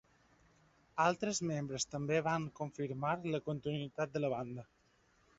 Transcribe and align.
Altres 1.03 1.41
membres 1.49 1.85
també 1.91 2.17
van 2.27 2.47
confirmar 2.59 3.11
la 3.35 3.41
continuïtat 3.49 4.15
de 4.15 4.23
la 4.23 4.33
banda. 4.33 4.65